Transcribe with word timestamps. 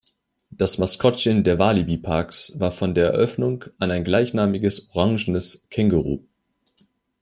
Das 0.49 0.79
Maskottchen 0.79 1.43
der 1.43 1.59
Walibi-Parks 1.59 2.59
war 2.59 2.71
von 2.71 2.95
der 2.95 3.05
Eröffnung 3.11 3.65
an 3.77 3.91
ein 3.91 4.03
gleichnamiges 4.03 4.89
oranges 4.89 5.63
Känguru. 5.69 6.23